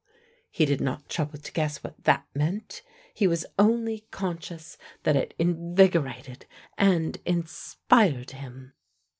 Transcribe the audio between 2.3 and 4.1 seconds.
meant. He was only